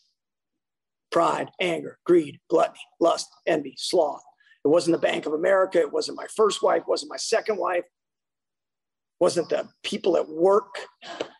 [1.14, 4.24] pride, anger, greed, gluttony, lust, envy, sloth.
[4.64, 5.78] It wasn't the Bank of America.
[5.78, 6.80] It wasn't my first wife.
[6.80, 7.84] It wasn't my second wife.
[9.24, 10.80] Wasn't the people at work.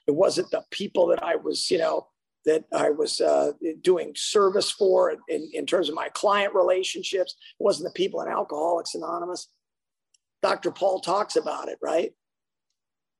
[0.06, 2.06] It wasn't the people that I was, you know,
[2.46, 7.36] that I was uh, doing service for in, in terms of my client relationships.
[7.60, 9.50] It wasn't the people in Alcoholics Anonymous.
[10.42, 10.70] Dr.
[10.70, 12.12] Paul talks about it, right?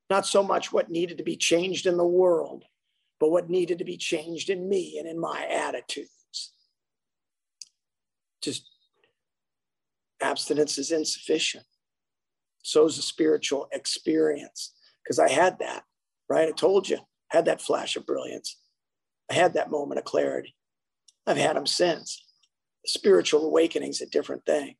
[0.09, 2.65] Not so much what needed to be changed in the world,
[3.21, 6.55] but what needed to be changed in me and in my attitudes.
[8.41, 8.65] just
[10.23, 11.67] abstinence is insufficient.
[12.65, 15.85] So is a spiritual experience because I had that,
[16.29, 16.49] right?
[16.49, 16.99] I told you,
[17.29, 18.59] had that flash of brilliance.
[19.31, 20.55] I had that moment of clarity.
[21.27, 22.25] I've had them since.
[22.85, 24.77] The spiritual awakening's a different thing.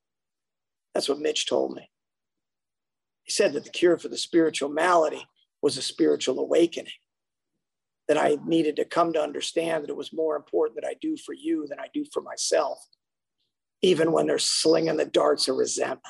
[0.95, 1.91] That's what Mitch told me.
[3.23, 5.27] He said that the cure for the spiritual malady
[5.63, 6.93] was a spiritual awakening.
[8.09, 11.17] That I needed to come to understand that it was more important that I do
[11.17, 12.79] for you than I do for myself
[13.85, 16.01] even when they're slinging the darts of resentment.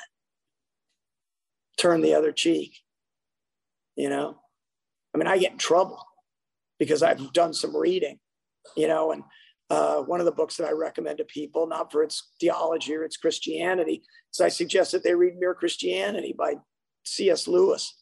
[1.78, 2.78] Turn the other cheek.
[3.96, 4.38] You know,
[5.14, 6.04] I mean, I get in trouble
[6.78, 8.18] because I've done some reading,
[8.76, 9.22] you know, and
[9.70, 13.04] uh, one of the books that I recommend to people, not for its theology or
[13.04, 16.54] its Christianity, is I suggest that they read Mere Christianity by
[17.04, 17.46] C.S.
[17.46, 17.96] Lewis.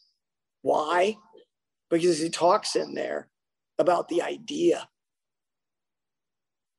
[0.62, 1.16] Why?
[1.90, 3.28] Because he talks in there
[3.78, 4.88] about the idea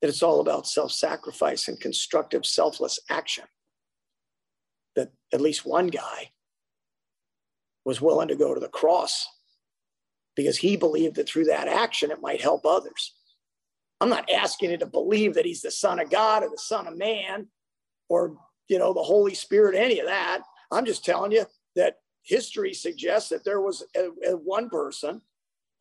[0.01, 3.45] that it's all about self sacrifice and constructive, selfless action.
[4.95, 6.31] That at least one guy
[7.85, 9.27] was willing to go to the cross
[10.35, 13.13] because he believed that through that action it might help others.
[14.01, 16.87] I'm not asking you to believe that he's the son of God or the son
[16.87, 17.47] of man
[18.09, 18.35] or,
[18.67, 20.41] you know, the Holy Spirit, any of that.
[20.71, 25.21] I'm just telling you that history suggests that there was a, a one person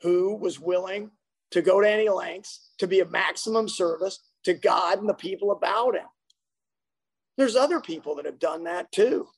[0.02, 1.10] who was willing
[1.52, 5.52] to go to any lengths to be of maximum service to God and the people
[5.52, 6.06] about him.
[7.36, 9.28] There's other people that have done that too.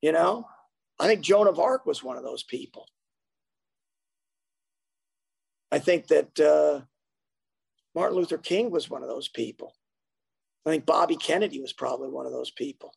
[0.00, 0.46] You know,
[0.98, 2.86] I think Joan of Arc was one of those people.
[5.70, 6.80] I think that uh,
[7.94, 9.74] Martin Luther King was one of those people.
[10.66, 12.92] I think Bobby Kennedy was probably one of those people.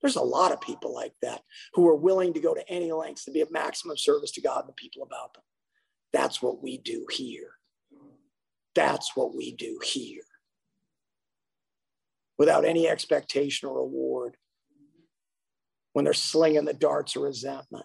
[0.00, 1.42] There's a lot of people like that
[1.74, 4.60] who are willing to go to any lengths to be of maximum service to God
[4.60, 5.42] and the people about them.
[6.12, 7.50] That's what we do here.
[8.74, 10.22] That's what we do here.
[12.38, 14.36] Without any expectation or reward.
[15.98, 17.84] When they're slinging the darts of resentment,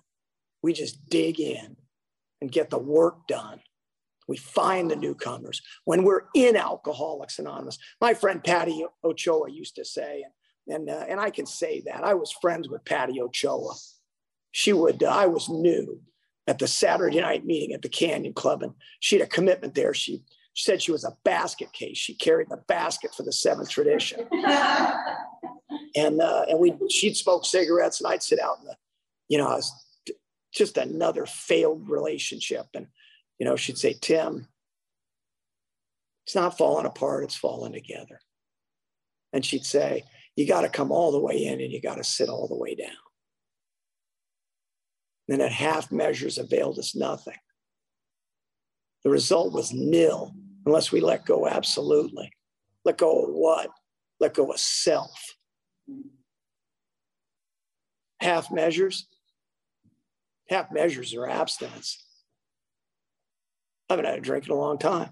[0.62, 1.78] we just dig in
[2.42, 3.60] and get the work done
[4.28, 7.80] we find the newcomers when we're in Alcoholics Anonymous.
[8.00, 10.24] My friend Patty Ochoa used to say,
[10.68, 13.74] and, uh, and I can say that I was friends with Patty Ochoa.
[14.52, 16.00] She would, uh, I was new
[16.46, 19.96] at the Saturday night meeting at the Canyon Club, and she had a commitment there.
[19.96, 20.24] She,
[20.54, 21.98] she said she was a basket case.
[21.98, 24.28] She carried the basket for the seventh tradition.
[25.96, 28.76] and uh, and we she'd smoke cigarettes, and I'd sit out in the,
[29.30, 29.72] you know, I was
[30.54, 32.68] just another failed relationship.
[32.76, 32.88] And
[33.40, 34.48] you know, she'd say, Tim,
[36.26, 38.20] it's not falling apart, it's falling together.
[39.34, 40.04] And she'd say,
[40.36, 42.56] You got to come all the way in and you got to sit all the
[42.56, 42.92] way down.
[45.30, 47.38] And at half measures availed us nothing.
[49.04, 52.32] The result was nil unless we let go absolutely.
[52.86, 53.70] Let go of what?
[54.20, 55.36] Let go of self.
[58.20, 59.08] Half measures,
[60.50, 62.06] half measures are abstinence.
[63.90, 65.10] I haven't had a drink in a long time.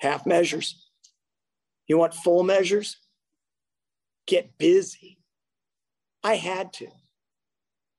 [0.00, 0.88] Half measures.
[1.86, 2.96] You want full measures?
[4.26, 5.18] Get busy.
[6.22, 6.86] I had to.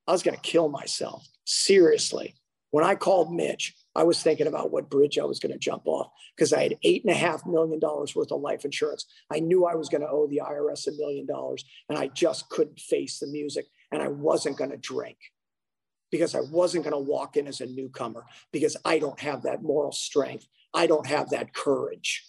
[0.08, 1.26] I was going to kill myself.
[1.44, 2.34] Seriously.
[2.70, 5.86] When I called Mitch, I was thinking about what bridge I was going to jump
[5.86, 9.06] off because I had eight and a half million dollars worth of life insurance.
[9.32, 12.50] I knew I was going to owe the IRS a million dollars and I just
[12.50, 15.16] couldn't face the music and I wasn't going to drink
[16.10, 19.62] because I wasn't going to walk in as a newcomer because I don't have that
[19.62, 20.46] moral strength.
[20.74, 22.22] I don't have that courage.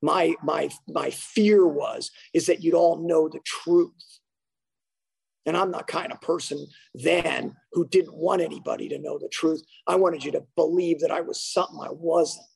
[0.00, 4.19] My, my, my fear was is that you'd all know the truth.
[5.46, 9.62] And I'm the kind of person then who didn't want anybody to know the truth.
[9.86, 12.46] I wanted you to believe that I was something I wasn't.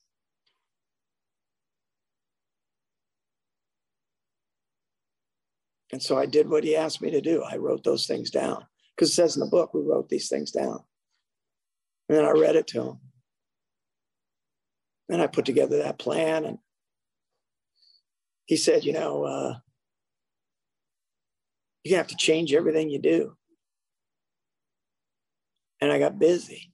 [5.91, 7.43] And so I did what he asked me to do.
[7.43, 10.51] I wrote those things down because it says in the book we wrote these things
[10.51, 10.79] down.
[12.09, 12.99] And then I read it to him.
[15.09, 16.45] And I put together that plan.
[16.45, 16.57] And
[18.45, 19.55] he said, you know, uh,
[21.85, 23.37] you have to change everything you do.
[25.79, 26.71] And I got busy.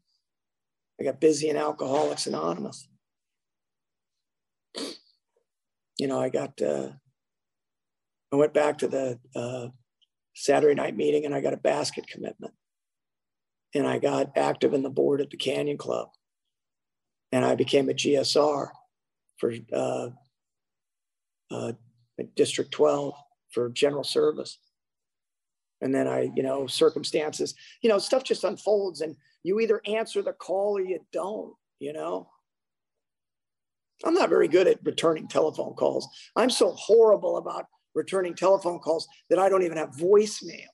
[0.99, 2.87] I got busy in Alcoholics Anonymous.
[5.99, 6.91] You know, I got, uh,
[8.31, 9.67] I went back to the uh,
[10.33, 12.53] Saturday night meeting and I got a basket commitment.
[13.75, 16.07] And I got active in the board at the Canyon Club.
[17.33, 18.69] And I became a GSR
[19.37, 20.09] for uh,
[21.49, 21.71] uh,
[22.35, 23.13] District 12
[23.51, 24.57] for general service.
[25.81, 30.21] And then I, you know, circumstances, you know, stuff just unfolds and you either answer
[30.21, 32.29] the call or you don't, you know.
[34.03, 36.07] I'm not very good at returning telephone calls.
[36.35, 40.67] I'm so horrible about returning telephone calls that I don't even have voicemail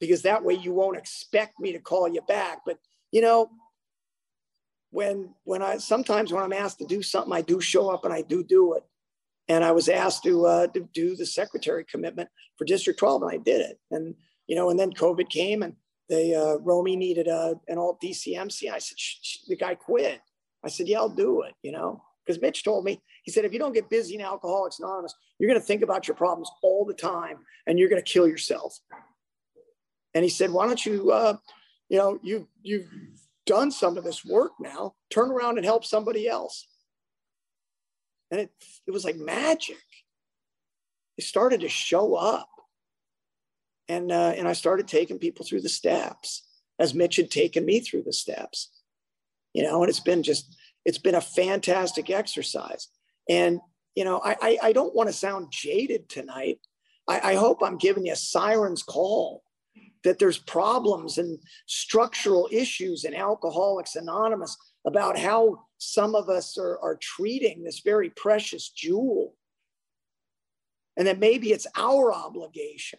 [0.00, 2.60] because that way you won't expect me to call you back.
[2.64, 2.78] But
[3.10, 3.50] you know,
[4.90, 8.12] when when I sometimes when I'm asked to do something, I do show up and
[8.12, 8.84] I do do it.
[9.50, 13.32] And I was asked to, uh, to do the secretary commitment for District 12, and
[13.32, 13.80] I did it.
[13.90, 14.14] And
[14.46, 15.74] you know, and then COVID came, and
[16.08, 18.70] they uh, Romy needed a, uh, an alt DCMC.
[18.70, 18.96] I said,
[19.48, 20.20] the guy quit.
[20.64, 21.54] I said, yeah, I'll do it.
[21.64, 24.78] You know, because Mitch told me, he said, if you don't get busy in Alcoholics
[24.78, 28.12] Anonymous, you're going to think about your problems all the time and you're going to
[28.12, 28.78] kill yourself.
[30.14, 31.36] And he said, why don't you, uh,
[31.88, 32.88] you know, you, you've
[33.46, 36.68] done some of this work now, turn around and help somebody else.
[38.30, 38.50] And it,
[38.86, 39.76] it was like magic.
[41.16, 42.48] It started to show up.
[43.88, 46.46] And, uh, and I started taking people through the steps
[46.78, 48.70] as Mitch had taken me through the steps.
[49.52, 52.88] You know, and it's been just it's been a fantastic exercise.
[53.28, 53.60] And,
[53.94, 56.58] you know, I, I, I don't want to sound jaded tonight.
[57.08, 59.42] I, I hope I'm giving you a siren's call
[60.04, 64.56] that there's problems and structural issues in Alcoholics Anonymous
[64.86, 69.34] about how some of us are, are treating this very precious jewel.
[70.96, 72.98] And that maybe it's our obligation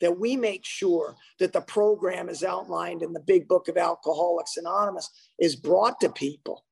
[0.00, 4.56] that we make sure that the program is outlined in the big book of Alcoholics
[4.56, 6.64] Anonymous is brought to people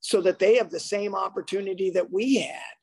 [0.00, 2.74] so that they have the same opportunity that we had,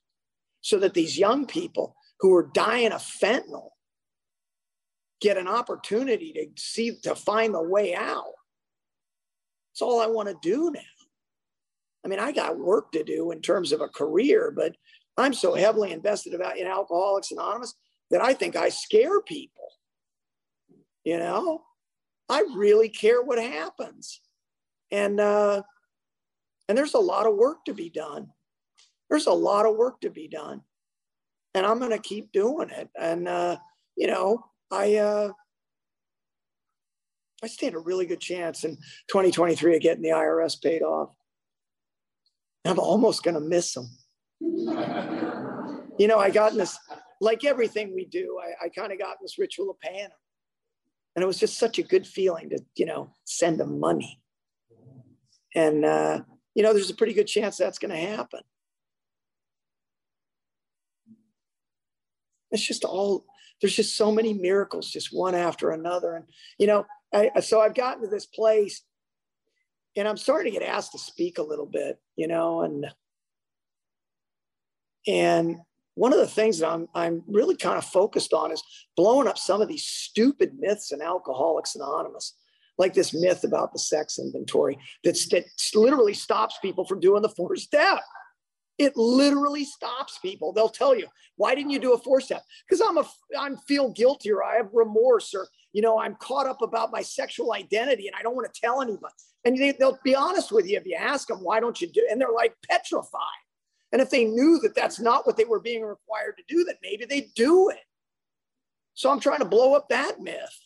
[0.60, 3.70] so that these young people who are dying of fentanyl
[5.22, 8.34] get an opportunity to see to find the way out.
[9.74, 10.82] That's all I want to do now.
[12.06, 14.76] I mean, I got work to do in terms of a career, but
[15.18, 17.74] I'm so heavily invested about in Alcoholics Anonymous
[18.12, 19.70] that I think I scare people.
[21.04, 21.64] You know,
[22.30, 24.22] I really care what happens.
[24.92, 25.64] And uh,
[26.70, 28.28] and there's a lot of work to be done.
[29.10, 30.62] There's a lot of work to be done.
[31.56, 32.90] And I'm gonna keep doing it.
[33.00, 33.58] And uh,
[33.96, 35.32] you know, I uh
[37.44, 38.78] I stand a really good chance in
[39.10, 41.14] 2023 of getting the IRS paid off.
[42.66, 43.90] I'm almost gonna miss them.
[46.00, 46.80] you know, I got in this
[47.24, 50.12] like everything we do, I, I kind of got in this ritual of paying them.
[51.16, 54.22] And it was just such a good feeling to, you know, send them money.
[55.56, 56.22] And, uh,
[56.56, 58.42] you know, there's a pretty good chance that's going to happen.
[62.52, 63.26] It's just all,
[63.62, 66.16] there's just so many miracles, just one after another.
[66.16, 66.26] And,
[66.58, 68.84] you know, I, so I've gotten to this place
[69.96, 72.88] and I'm starting to get asked to speak a little bit, you know, and,
[75.08, 75.58] and
[75.96, 78.64] one of the things that I'm, I'm really kind of focused on is
[78.98, 82.36] blowing up some of these stupid myths in Alcoholics Anonymous,
[82.80, 85.46] like this myth about the sex inventory that's, that
[85.76, 88.00] literally stops people from doing the four step.
[88.80, 90.52] It literally stops people.
[90.52, 91.06] They'll tell you,
[91.36, 92.42] why didn't you do a four step?
[92.68, 93.06] Because I'm a
[93.40, 97.02] I'm feel guilty or I have remorse or you know I'm caught up about my
[97.02, 99.14] sexual identity and I don't want to tell anybody.
[99.46, 102.08] And they, they'll be honest with you if you ask them, why don't you do?
[102.10, 103.20] And they're like petrified.
[103.92, 106.76] And if they knew that that's not what they were being required to do, then
[106.82, 107.84] maybe they'd do it.
[108.94, 110.60] So I'm trying to blow up that myth.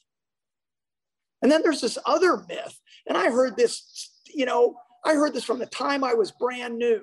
[1.41, 2.79] And then there's this other myth.
[3.07, 6.77] And I heard this, you know, I heard this from the time I was brand
[6.77, 7.01] new.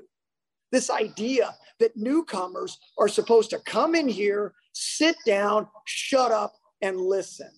[0.73, 7.01] This idea that newcomers are supposed to come in here, sit down, shut up, and
[7.01, 7.51] listen.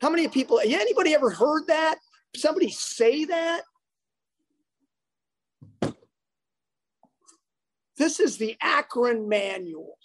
[0.00, 1.98] How many people, anybody ever heard that?
[2.36, 3.62] Somebody say that?
[7.96, 9.98] This is the Akron manual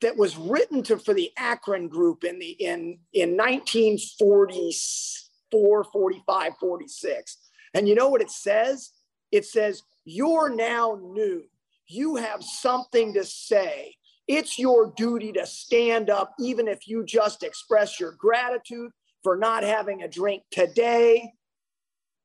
[0.00, 7.36] that was written to for the Akron group in the in in 1944, 45, 46.
[7.74, 8.92] And you know what it says?
[9.30, 11.44] It says, You're now new.
[11.86, 13.94] You have something to say.
[14.28, 18.90] It's your duty to stand up, even if you just express your gratitude
[19.22, 21.32] for not having a drink today,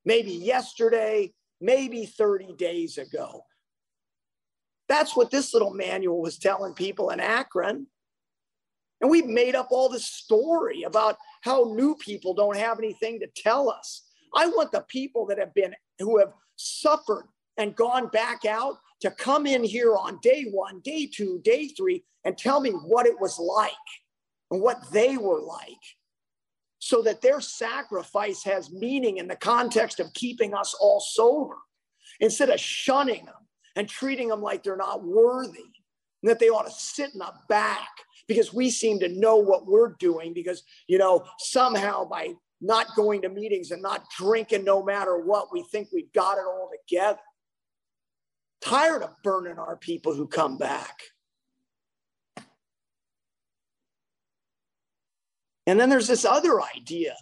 [0.04, 3.46] maybe yesterday, maybe 30 days ago.
[4.90, 7.88] That's what this little manual was telling people in Akron.
[9.00, 13.28] And we've made up all this story about how new people don't have anything to
[13.36, 14.04] tell us.
[14.36, 17.28] I want the people that have been, who have suffered
[17.58, 22.06] and gone back out to come in here on day one, day two, day three,
[22.24, 23.72] and tell me what it was like
[24.50, 25.68] and what they were like
[26.80, 31.58] so that their sacrifice has meaning in the context of keeping us all sober
[32.22, 33.36] instead of shunning them
[33.76, 35.60] and treating them like they're not worthy
[36.22, 37.90] and that they ought to sit in the back
[38.30, 42.30] because we seem to know what we're doing because, you know, somehow by
[42.62, 46.46] not going to meetings and not drinking no matter what, we think we've got it
[46.48, 47.20] all together.
[48.64, 51.02] Tired of burning our people who come back.
[55.68, 57.16] And then there's this other idea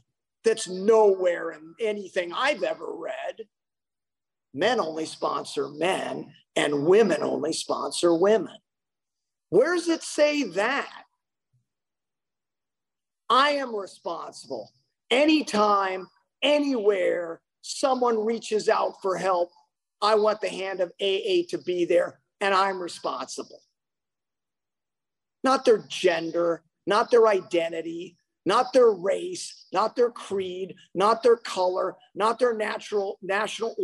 [0.43, 3.47] that's nowhere in anything I've ever read.
[4.53, 8.57] Men only sponsor men, and women only sponsor women.
[9.49, 11.03] Where does it say that?
[13.29, 14.71] I am responsible
[15.09, 16.07] anytime,
[16.41, 19.49] anywhere someone reaches out for help.
[20.01, 23.61] I want the hand of AA to be there, and I'm responsible.
[25.43, 31.95] Not their gender, not their identity, not their race, not their creed, not their color,
[32.15, 33.75] not their natural national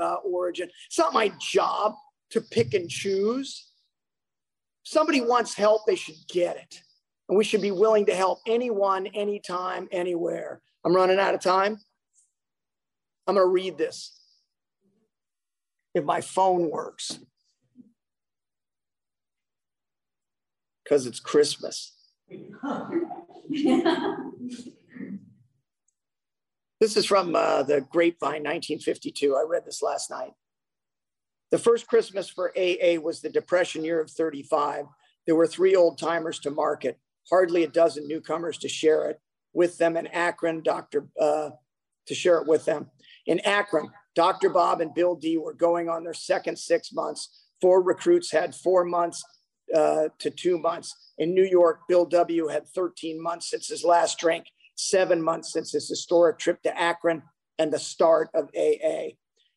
[0.00, 0.68] uh, origin.
[0.86, 1.94] It's not my job
[2.30, 3.68] to pick and choose.
[4.84, 6.82] If somebody wants help, they should get it.
[7.28, 10.60] And we should be willing to help anyone, anytime, anywhere.
[10.84, 11.78] I'm running out of time.
[13.26, 14.19] I'm going to read this.
[15.94, 17.18] If my phone works,
[20.84, 21.92] because it's Christmas.
[26.80, 29.36] This is from uh, the Grapevine, 1952.
[29.36, 30.32] I read this last night.
[31.50, 34.86] The first Christmas for AA was the Depression year of 35.
[35.26, 39.20] There were three old timers to market, hardly a dozen newcomers to share it
[39.52, 41.06] with them in Akron, Dr.
[41.20, 41.50] Uh,
[42.06, 42.90] to share it with them.
[43.26, 44.50] In Akron, Dr.
[44.50, 47.46] Bob and Bill D were going on their second six months.
[47.60, 49.22] Four recruits had four months
[49.74, 51.12] uh, to two months.
[51.18, 54.46] In New York, Bill W had 13 months since his last drink,
[54.76, 57.22] seven months since his historic trip to Akron,
[57.58, 59.10] and the start of AA.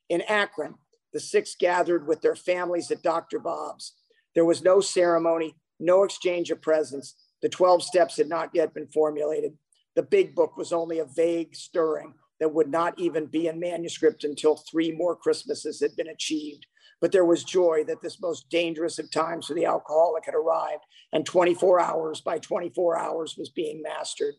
[0.10, 0.76] In Akron,
[1.14, 3.40] the six gathered with their families at Dr.
[3.40, 3.94] Bob's.
[4.36, 7.16] There was no ceremony, no exchange of presents.
[7.42, 9.54] The 12 steps had not yet been formulated.
[9.96, 14.26] The big book was only a vague stirring that would not even be in manuscript
[14.26, 16.66] until three more Christmases had been achieved.
[17.00, 20.84] But there was joy that this most dangerous of times for the alcoholic had arrived,
[21.14, 24.34] and 24 hours by 24 hours was being mastered.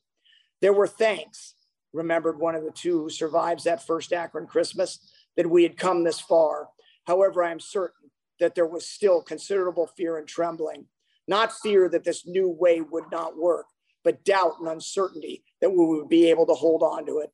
[0.60, 1.54] There were thanks,
[1.94, 4.98] remembered one of the two who survives that first Akron Christmas,
[5.38, 6.68] that we had come this far.
[7.06, 10.88] However, I am certain that there was still considerable fear and trembling,
[11.26, 13.64] not fear that this new way would not work,
[14.02, 17.32] but doubt and uncertainty that we would be able to hold on to it.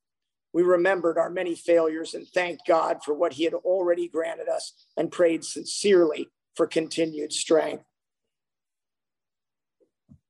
[0.52, 4.72] We remembered our many failures and thanked God for what He had already granted us
[4.96, 7.84] and prayed sincerely for continued strength.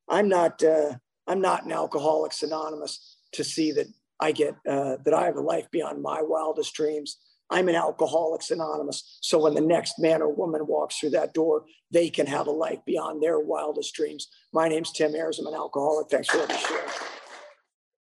[0.08, 0.62] I'm not.
[0.62, 0.94] Uh,
[1.26, 3.86] I'm not an Alcoholics Anonymous to see that
[4.18, 7.16] I get uh, that I have a life beyond my wildest dreams.
[7.50, 9.18] I'm an Alcoholics Anonymous.
[9.20, 12.52] So when the next man or woman walks through that door, they can have a
[12.52, 14.28] life beyond their wildest dreams.
[14.52, 15.38] My name's Tim Ayers.
[15.38, 16.08] I'm an alcoholic.
[16.10, 16.86] Thanks for share.